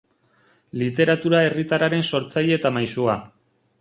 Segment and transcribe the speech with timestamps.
[0.83, 3.19] Literatura herritarraren sortzaile eta maisua.